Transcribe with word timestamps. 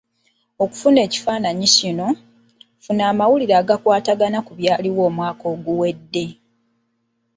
Okufuna 0.63 0.99
ekifaananyi 1.07 1.67
kino, 1.77 2.07
funa 2.83 3.03
amawulire 3.11 3.53
agakwatagana 3.61 4.39
ku 4.45 4.51
byaliwo 4.59 5.01
omwaka 5.09 5.43
oguwedde. 5.53 6.25